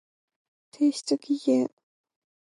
[0.71, 1.69] 提出期限